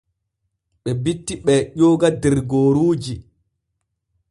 [0.83, 3.13] Ɓe bitti ɓee ƴooga der gooruuji.